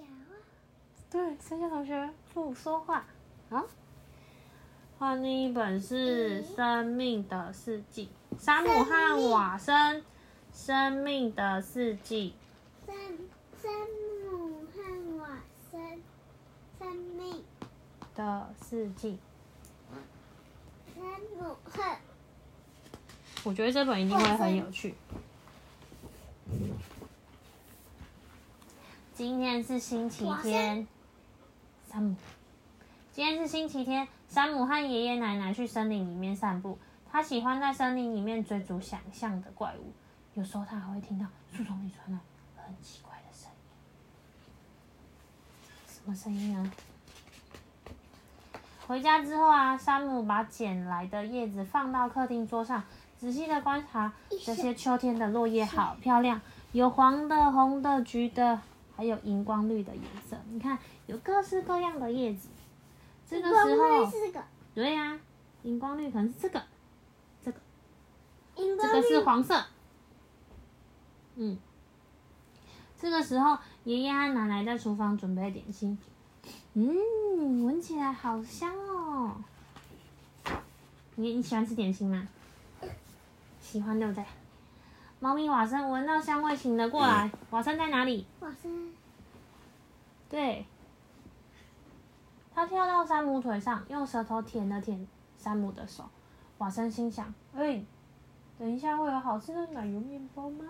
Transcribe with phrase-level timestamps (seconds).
[0.00, 0.36] 讲话。
[1.10, 3.04] 对，剩下同学不说话。
[3.48, 3.66] 好，
[4.98, 9.96] 换另一本是《生命的四季》，山姆和瓦森，
[10.52, 12.34] 《生命的四季
[12.86, 12.96] 山
[13.60, 13.72] 山
[14.30, 15.38] 姆和瓦
[15.70, 16.02] 森，
[16.78, 17.44] 生命
[18.14, 19.18] 的四季》。
[20.94, 21.98] 山姆和
[23.42, 24.94] 我觉得这本一定会很有趣。
[29.20, 30.86] 今天是星期天，
[31.92, 32.16] 山姆。
[33.12, 36.78] 今天是星期天，山姆和爷爷奶奶去森林里面散步。
[37.12, 39.92] 他喜欢在森林里面追逐想象的怪物，
[40.32, 42.18] 有时候他还会听到树丛里传来
[42.64, 43.58] 很奇怪的声音。
[45.86, 46.72] 什么声音啊？
[48.86, 52.82] 回家之后啊，山姆把捡来的叶子放到客厅桌上，
[53.18, 54.14] 仔细的观察
[54.46, 56.40] 这些秋天的落叶，好漂亮，
[56.72, 58.62] 有黄的、红的、橘的，
[59.00, 60.36] 还有荧光绿的颜色。
[60.50, 62.50] 你看，有各式各样的叶子。
[63.26, 65.18] 这个时候，是这个，对呀、
[65.62, 66.62] 荧光绿可能是这个，
[68.56, 69.64] 荧光绿这个是黄色。
[71.36, 71.56] 嗯，
[73.00, 75.96] 这个时候，爷爷和奶奶在厨房准备点心。
[76.74, 79.36] 嗯，闻起来好香哦。
[81.14, 82.28] 你你喜欢吃点心吗？
[83.62, 84.22] 喜欢对不对？
[85.20, 87.30] 猫咪瓦森闻到香味醒了过来。
[87.48, 88.26] 瓦森在哪里？
[88.40, 88.92] 瓦森，
[90.30, 90.64] 对，
[92.54, 96.04] 他跳到山姆腿上，用舌头舔了舔山姆的手。
[96.58, 97.84] 瓦森心想：“哎、
[98.56, 100.64] 等一下会有好吃的奶油面包吗？”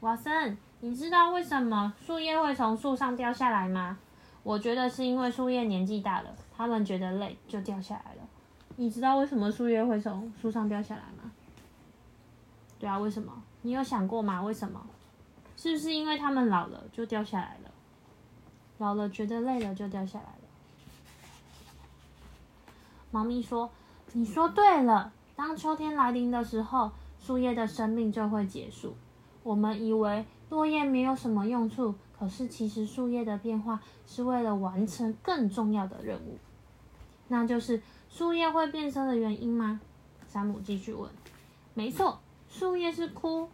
[0.00, 3.98] 瓦森，你知道为什么树叶会从树上掉下来吗？
[4.42, 8.22] 我觉得是因为树叶年纪大了，它们觉得累就掉下来了。
[8.76, 11.30] 你知道为什么树叶会从树上掉下来吗？
[12.78, 13.32] 对啊，为什么？
[13.62, 14.42] 你有想过吗？
[14.42, 14.84] 为什么？
[15.56, 17.70] 是不是因为它们老了就掉下来了？
[18.78, 20.38] 老了觉得累了就掉下来了。
[23.10, 23.70] 猫咪说
[24.12, 28.94] ：“你说对了，当秋天来临的时候，树叶的生命就会结束。
[29.42, 36.38] 我们以为落叶没有什么用处，可是其实树叶的变化是为了完成更重要的任务，
[37.28, 39.80] 那就是树叶会变色的原因吗？”
[40.28, 41.10] 山姆继续问。
[41.72, 42.20] “没错，
[42.50, 43.48] 树叶是枯，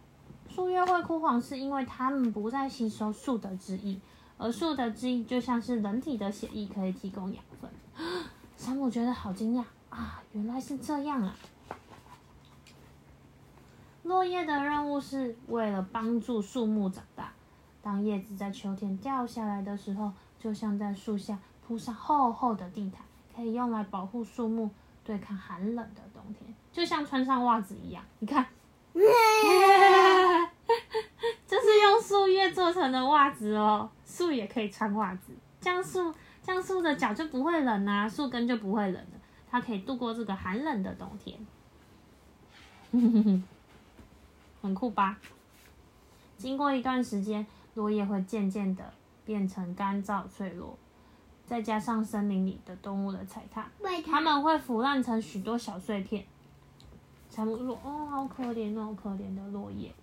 [0.49, 3.97] 树叶会枯黄是因为它们不再吸收树的汁液。”
[4.37, 7.71] 而树的汁液就像是人体的血液，可以提供养分。
[8.57, 11.35] 山姆觉得好惊讶啊，原来是这样啊！
[14.03, 17.31] 落叶的任务是为了帮助树木长大。
[17.81, 23.01] 当叶子在秋天掉下来的时候，就像在树下铺上厚厚的地毯，
[23.35, 24.69] 可以用来保护树木
[25.03, 28.03] 对抗寒冷的冬天，就像穿上袜子一样。
[28.19, 28.45] 你看，
[28.93, 29.01] 这
[31.57, 41.37] 是用树叶做成的袜子哦，树也可以穿袜子，这样树这样树的脚就不会冷啊，树根就不会冷了，它可以度过这个寒冷的冬天。
[44.61, 45.17] 很酷吧？
[46.37, 48.93] 经过一段时间，落叶会渐渐的
[49.25, 50.77] 变成干燥脆弱，
[51.45, 53.67] 再加上森林里的动物的踩踏，
[54.05, 56.25] 它们会腐烂成许多小碎片。
[57.29, 59.93] 山姆说：“哦，好可怜哦，可怜的落叶。”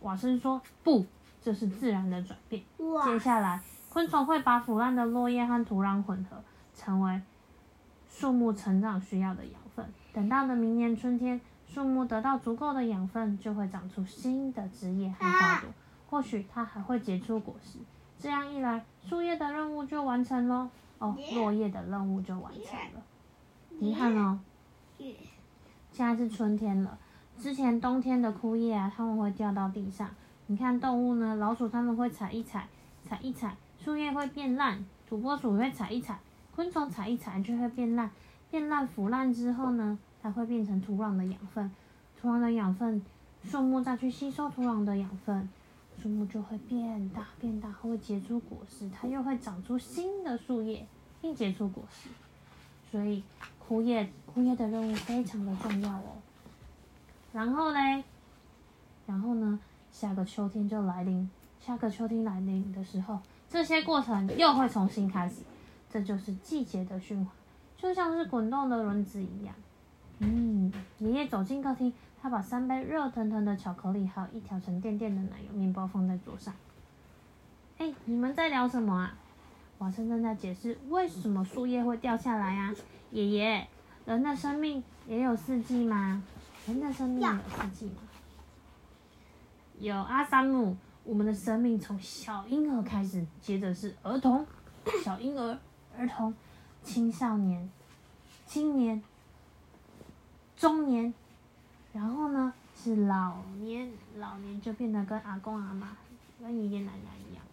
[0.00, 1.04] 瓦森说：“不，
[1.42, 2.62] 这是自然的转变。
[3.04, 6.36] 接下来，昆虫会把腐烂的落叶和土壤混合，
[6.74, 7.20] 成为
[8.08, 9.84] 树木成长需要的养分。
[10.12, 15.68] 等到了明年春天，树木得到足够的养分，就会长出新的枝叶和花朵，
[16.08, 17.78] 或许它还会结出果实。
[18.18, 20.68] 这样一来，树叶的任务就完成喽。
[20.98, 23.02] 哦，落叶的任务就完成了。
[23.80, 24.38] 遗憾哦，
[25.90, 26.96] 现在是春天了。
[27.38, 30.08] 之前冬天的枯叶啊，它们会掉到地上。
[30.46, 32.68] 你看动物呢，老鼠它们会踩一踩，
[33.02, 36.18] 踩一踩，树叶会变烂；土拨鼠会踩一踩，
[36.54, 38.10] 昆虫踩一踩就会变烂。
[38.50, 41.70] 变烂腐烂之后呢，它会变成土壤的养分。
[42.20, 43.02] 土壤的养分，
[43.42, 45.48] 树木再去吸收土壤的养分，
[45.96, 50.86] 树木就会变大变大，会结出果实，它又会长出新的树叶，
[51.22, 52.10] 并结出果实。
[52.90, 53.24] 所以
[53.58, 56.20] 枯叶枯叶的任务非常的重要哦。
[57.32, 58.04] 然后嘞，
[59.06, 59.58] 然后呢，
[59.92, 61.30] 下个秋天就来临。
[61.60, 65.42] 下个秋天来临的时候，这些过程又会重新开始，
[65.88, 67.32] 这就是季节的循环，
[67.76, 69.54] 就像是滚动的轮子一样。
[70.18, 76.52] 嗯，爷爷走进客厅，他把三杯热腾腾的巧克力，还有一条沉甸甸的奶油面包放在桌上。
[77.78, 79.14] 哎，你们在聊什么啊？
[79.78, 82.74] 瓦森正在解释为什么树叶会掉下来啊。
[83.10, 83.68] 爷爷，
[84.04, 86.22] 人的生命也有四季吗？
[86.66, 87.94] 人的生命有四季吗？
[89.82, 94.46] 有阿三姆，我们的生命从小婴儿开始，接着是儿童、
[95.02, 95.58] 小婴儿、
[95.98, 96.32] 儿童、
[96.84, 97.68] 青少年、
[98.46, 99.02] 青年、
[100.56, 101.12] 中年，
[101.92, 105.96] 然后呢是老年，老年就变得跟阿公阿妈、
[106.40, 107.44] 跟爷爷奶奶一样。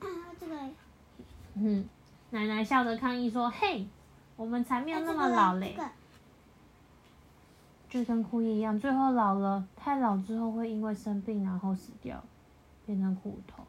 [0.00, 0.54] 啊，这个
[1.54, 1.88] 嗯，
[2.32, 3.86] 奶奶笑着抗议说：“嘿，
[4.36, 5.88] 我们才没有那么老嘞这！”个
[7.88, 12.22] 就跟枯叶一样，最后老了，太老之后会因为生病然后死掉，
[12.84, 13.64] 变成骨头。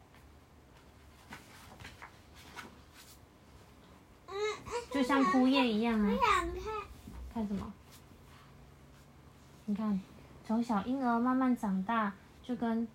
[4.26, 4.34] 嗯，
[4.90, 6.12] 就像枯叶一样啊
[7.32, 7.72] 看，什么？
[9.66, 9.98] 你看，
[10.44, 12.12] 从小婴儿慢慢长大，
[12.42, 12.86] 就跟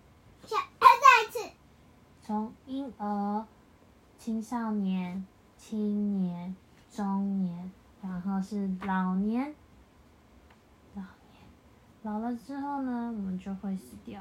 [0.44, 0.86] 想再
[1.26, 1.54] 一次，
[2.22, 3.46] 从婴儿、
[4.18, 5.26] 青少年、
[5.56, 6.54] 青年、
[6.92, 7.72] 中年，
[8.02, 9.54] 然后是老年。
[12.04, 14.20] 老，了之后呢，我们就会死掉。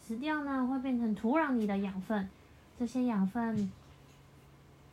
[0.00, 2.26] 死掉呢，会变成土壤里的养分。
[2.78, 3.70] 这些养分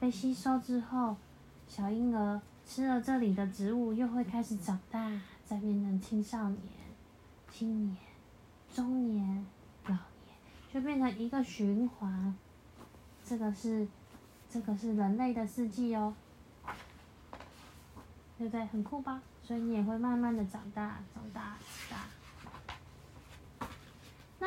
[0.02, 1.16] 被吸收之后，
[1.66, 5.10] 小婴儿吃了这里的植物，又会开始长大，
[5.46, 6.60] 再变成青少年、
[7.50, 7.98] 青年、
[8.74, 9.46] 中年、
[9.86, 10.36] 老年，
[10.74, 12.36] 就变成一个循环。
[13.26, 13.88] 这个是，
[14.50, 16.14] 这个是人类的四季哦，
[18.38, 18.66] 对不对？
[18.66, 19.22] 很酷吧？
[19.42, 21.56] 所以你也会慢慢的长大，长大，
[21.90, 22.05] 长大。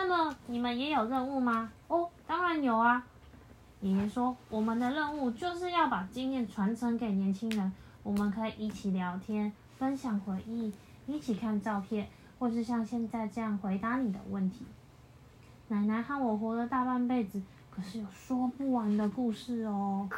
[0.08, 1.70] 那么你们也有任务吗？
[1.86, 3.04] 哦，当然有啊。
[3.82, 7.70] 爷爷说，我们的任务就是要把经验传承给年轻人。
[8.02, 10.72] 我们可以一起聊天，分享回忆，
[11.06, 12.08] 一起看照片，
[12.38, 14.64] 或是像现在这样回答你的问题。
[15.68, 20.08] 奶奶和我活了大半辈子，可是有说不完的故事哦。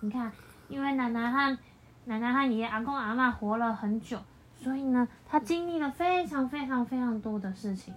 [0.00, 0.32] 你看，
[0.68, 1.56] 因为奶奶和
[2.06, 4.18] 奶奶和爷爷、阿公、阿嬷活了很久，
[4.56, 7.94] 所以呢，她经历了非常非常非常多的事情。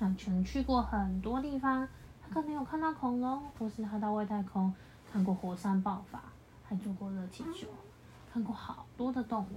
[0.00, 1.86] 看，她可能去过很多地方，
[2.22, 4.72] 他可能有看到恐龙，或是他到外太空
[5.12, 6.22] 看过火山爆发，
[6.64, 7.66] 还坐过热气球，
[8.32, 9.56] 看过好多的动物。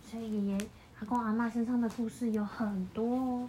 [0.00, 0.68] 所以爷爷、
[1.00, 3.48] 阿公、阿嬷身上的故事有很多哦。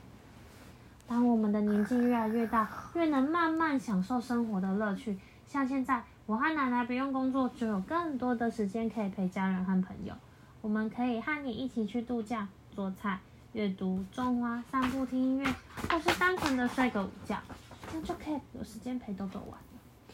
[1.08, 5.20] 当我们的年纪越来越大，越能慢慢享受生活的乐趣。
[5.46, 10.16] 像现在，我和奶奶不用工作，就有更多的时间可以陪家人和朋友。
[10.62, 13.20] 我们可以和你一起去度假、做菜、
[13.58, 15.46] 阅读、种花、散步、听音乐，
[15.90, 17.40] 或是单纯的睡个午觉，
[17.88, 20.14] 这样就可以有时间陪豆豆玩了。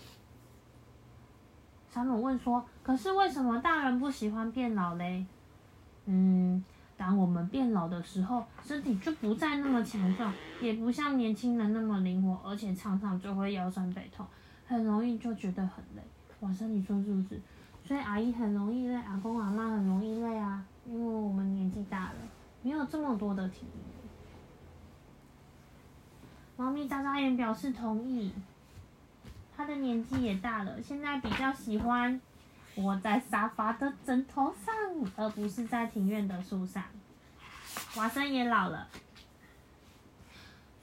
[1.93, 5.25] 山姆问说：“可是为什么大人不喜欢变老嘞？”
[6.07, 6.63] 嗯，
[6.95, 14.25] 当我们变老的时候，身体就不再那么强壮，也不像年轻人那么灵活，而且常常就会腰酸背痛，
[14.65, 16.01] 很容易就觉得很累。
[16.39, 17.41] 晚上你说是不是？
[17.85, 22.15] 所以阿姨很容易累，阿公阿妈很容易累啊，因为我们年纪大了，
[22.63, 23.81] 没有这么多的体力。
[26.55, 28.31] 猫咪眨眨眼表示同意，
[29.55, 32.19] 它的年纪也大了，现在比较喜欢
[32.75, 34.73] 窝在沙发的枕头上，
[35.15, 36.83] 而不是在庭院的树上。
[37.93, 38.87] 华生也老了，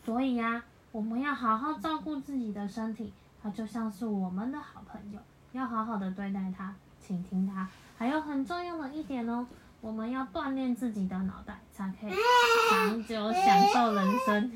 [0.05, 0.63] 所以呀、
[0.93, 3.13] 我们要好好照顾自己的身体，
[3.43, 5.19] 它就像是我们的好朋友，
[5.53, 7.69] 要好好的对待它，倾听它。
[7.97, 9.47] 还有很重要的一点哦，
[9.81, 12.13] 我们要锻炼自己的脑袋，才可以
[12.71, 14.53] 长久享受人生。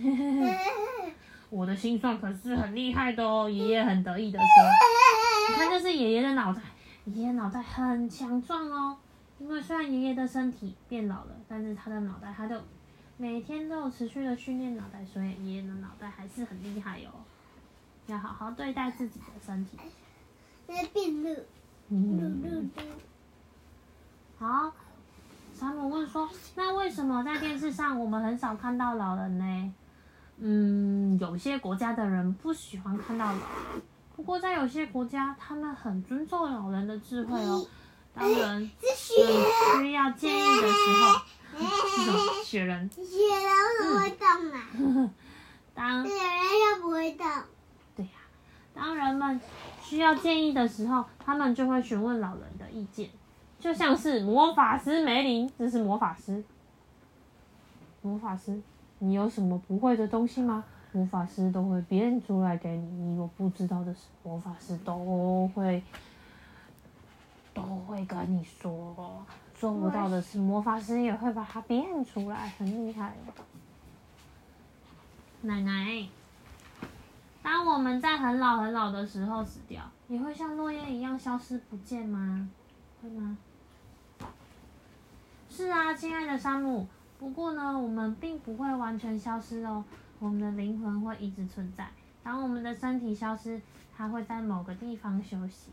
[1.50, 4.46] 我的心算可是很厉害的哦，爷爷很得意的说。
[5.50, 6.60] 你看，这是爷爷的脑袋，
[7.06, 8.96] 爷爷脑袋很强壮哦。
[9.38, 12.60] 因为虽然爷爷的身体变老了，但是他的脑袋，他就
[13.16, 17.24] 每天都有持续的训练脑袋，所以爷爷的脑袋还是很厉害哦。
[18.06, 19.78] 要好好对待自己的身体。
[20.66, 21.36] 那变绿，
[21.88, 22.82] 嗯绿绿的。
[24.38, 24.72] 好，
[26.04, 29.74] 问说：“那为什么在电视上我们很少看到老人呢？”
[30.38, 33.40] 嗯，有些国家的人不喜欢看到老人，
[34.14, 37.66] 不过在有些国家，他们很尊重老人的智慧哦。
[38.12, 43.06] 当人需要建议的时候，雪人，雪
[43.40, 45.10] 人怎么会动啊？
[45.74, 47.26] 当雪人又不会动。
[47.96, 48.12] 对呀、
[48.74, 49.40] 当人们
[49.80, 53.08] 需要建议的时候，他们就会询问老人的意见，
[53.64, 56.44] 就像是魔法师梅林，这是魔法师。
[58.02, 58.60] 魔法师，
[58.98, 60.62] 你有什么不会的东西吗？
[60.92, 65.82] 魔法师都会变出来给你，你有不知道的事，魔法师都会
[67.54, 69.24] 都会跟你说。
[69.54, 73.14] 做不到的事，魔法师也会把它变出来，很厉害。
[75.40, 76.06] 奶奶，
[77.42, 82.50] 当我们在很老很老的时候死掉，也会像落叶一样消失不见吗？
[83.00, 83.38] 会吗？
[85.56, 86.84] 是啊，亲爱的山姆，
[87.16, 89.84] 不过呢，我们并不会完全消失哦，
[90.18, 91.88] 我们的灵魂会一直存在。
[92.24, 93.60] 当我们的身体消失，
[93.96, 95.68] 它会在某个地方休息，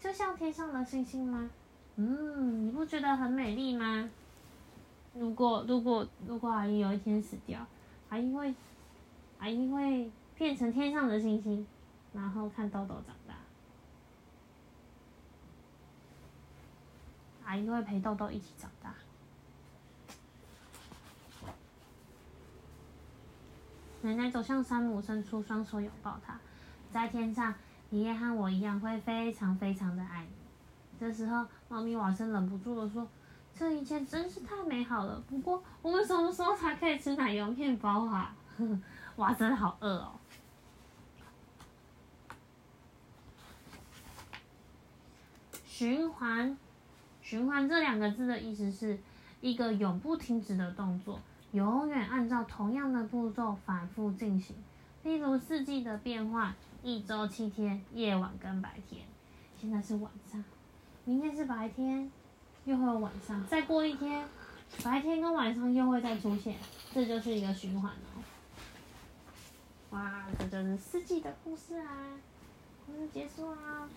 [0.00, 1.50] 就像天上的星星吗？
[1.96, 4.08] 嗯，你不觉得很美丽吗？
[5.12, 7.66] 如果如果如果阿姨有一天死掉，
[8.08, 8.54] 阿姨会
[9.40, 11.66] 阿姨会变成天上的星星，
[12.14, 13.34] 然后看豆豆长大。
[17.44, 18.94] 阿姨会陪豆豆一起长大。
[24.08, 26.34] 奶奶走向山姆，伸出双手拥抱他。
[26.90, 27.54] 在天上，
[27.90, 30.30] 爷爷和我一样会非常非常的爱你。
[30.98, 33.06] 这时候，猫咪瓦森忍不住的说
[33.54, 35.22] ：“这一切真是太美好了。
[35.28, 38.34] 不过，我们什么时候才可以吃奶油面包啊？”
[39.16, 40.12] 瓦森好饿哦。
[45.66, 46.56] 循环，
[47.20, 48.98] 循环这两个字的意思是
[49.42, 51.20] 一个永不停止的动作。
[51.52, 54.54] 永远按照同样的步骤反复进行，
[55.02, 59.02] 例如四季的变换，一周七天，夜晚跟白天。
[59.60, 60.44] 现在是晚上，
[61.04, 62.10] 明天是白天，
[62.64, 64.26] 又会有晚上，再过一天，
[64.84, 66.56] 白天跟晚上又会再出现，
[66.92, 68.22] 这就是一个循环哦。
[69.90, 71.86] 哇，这就是四季的故事啊！
[72.86, 73.88] 故事结束啦。